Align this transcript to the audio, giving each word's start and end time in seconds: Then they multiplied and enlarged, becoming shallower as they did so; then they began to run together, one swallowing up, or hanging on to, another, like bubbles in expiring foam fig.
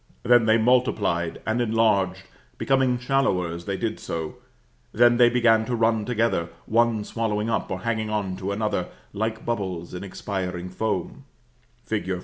Then 0.23 0.47
they 0.47 0.57
multiplied 0.57 1.43
and 1.45 1.61
enlarged, 1.61 2.23
becoming 2.57 2.97
shallower 2.97 3.51
as 3.51 3.65
they 3.65 3.77
did 3.77 3.99
so; 3.99 4.37
then 4.91 5.17
they 5.17 5.29
began 5.29 5.63
to 5.65 5.75
run 5.75 6.05
together, 6.05 6.49
one 6.65 7.03
swallowing 7.03 7.51
up, 7.51 7.69
or 7.69 7.81
hanging 7.81 8.09
on 8.09 8.35
to, 8.37 8.51
another, 8.51 8.87
like 9.13 9.45
bubbles 9.45 9.93
in 9.93 10.03
expiring 10.03 10.71
foam 10.71 11.25
fig. 11.85 12.19